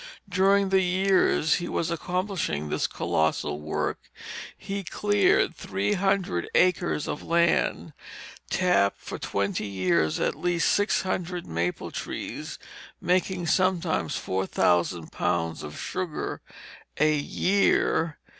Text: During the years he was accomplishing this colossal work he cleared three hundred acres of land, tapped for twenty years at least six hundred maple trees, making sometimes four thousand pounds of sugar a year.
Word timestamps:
During 0.27 0.69
the 0.69 0.81
years 0.81 1.57
he 1.61 1.69
was 1.69 1.91
accomplishing 1.91 2.69
this 2.69 2.87
colossal 2.87 3.61
work 3.61 3.99
he 4.57 4.83
cleared 4.83 5.55
three 5.55 5.93
hundred 5.93 6.49
acres 6.55 7.07
of 7.07 7.21
land, 7.21 7.93
tapped 8.49 8.97
for 8.97 9.19
twenty 9.19 9.67
years 9.67 10.19
at 10.19 10.33
least 10.33 10.71
six 10.71 11.03
hundred 11.03 11.45
maple 11.45 11.91
trees, 11.91 12.57
making 12.99 13.45
sometimes 13.45 14.15
four 14.17 14.47
thousand 14.47 15.11
pounds 15.11 15.61
of 15.61 15.79
sugar 15.79 16.41
a 16.97 17.13
year. 17.15 18.17